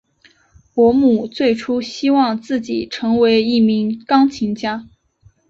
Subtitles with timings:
[0.73, 4.87] 伯姆最初希望自己成为一名钢琴家。